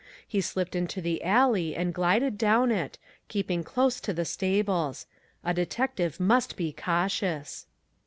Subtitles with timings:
[0.27, 5.05] He slipped into the alley and glided down it, keeping close to the stables.
[5.43, 7.67] A detective must be cautious.